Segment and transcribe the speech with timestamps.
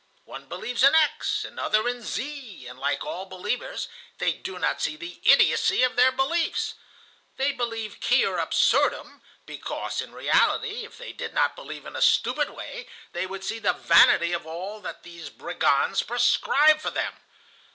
[0.25, 4.95] One believes in X, another in Z, and, like all believers, they do not see
[4.95, 6.73] the idiocy of their beliefs.
[7.37, 12.49] They believe quia absurdum, because, in reality, if they did not believe in a stupid
[12.49, 17.13] way, they would see the vanity of all that these brigands prescribe for them.